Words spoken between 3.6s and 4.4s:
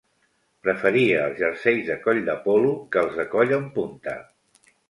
en punta